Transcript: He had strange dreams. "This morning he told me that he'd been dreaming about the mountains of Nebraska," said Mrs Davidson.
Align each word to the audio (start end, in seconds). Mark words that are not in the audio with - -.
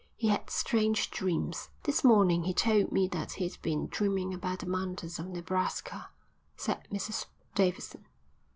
He 0.15 0.29
had 0.29 0.49
strange 0.49 1.11
dreams. 1.11 1.69
"This 1.83 2.03
morning 2.03 2.45
he 2.45 2.55
told 2.55 2.91
me 2.91 3.07
that 3.09 3.33
he'd 3.33 3.61
been 3.61 3.85
dreaming 3.85 4.33
about 4.33 4.57
the 4.61 4.65
mountains 4.65 5.19
of 5.19 5.27
Nebraska," 5.27 6.09
said 6.57 6.87
Mrs 6.91 7.27
Davidson. 7.53 8.07